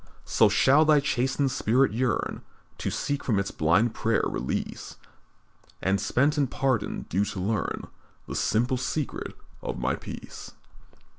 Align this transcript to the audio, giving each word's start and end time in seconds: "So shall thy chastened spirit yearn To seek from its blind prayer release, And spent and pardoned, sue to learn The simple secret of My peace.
"So 0.25 0.49
shall 0.49 0.83
thy 0.83 0.99
chastened 0.99 1.51
spirit 1.51 1.93
yearn 1.93 2.41
To 2.79 2.89
seek 2.89 3.23
from 3.23 3.37
its 3.37 3.51
blind 3.51 3.93
prayer 3.93 4.23
release, 4.25 4.97
And 5.79 6.01
spent 6.01 6.39
and 6.39 6.49
pardoned, 6.49 7.05
sue 7.11 7.23
to 7.25 7.39
learn 7.39 7.85
The 8.27 8.33
simple 8.35 8.77
secret 8.77 9.35
of 9.61 9.77
My 9.77 9.93
peace. 9.93 10.53